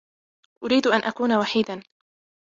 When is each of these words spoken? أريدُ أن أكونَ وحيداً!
أريدُ 0.63 0.87
أن 0.87 1.03
أكونَ 1.03 1.33
وحيداً! 1.33 1.83